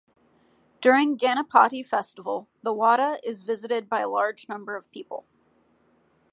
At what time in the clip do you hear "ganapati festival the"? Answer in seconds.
1.15-2.73